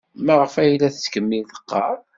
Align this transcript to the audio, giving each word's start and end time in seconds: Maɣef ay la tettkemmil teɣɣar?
Maɣef 0.25 0.53
ay 0.61 0.71
la 0.79 0.89
tettkemmil 0.93 1.45
teɣɣar? 1.47 1.97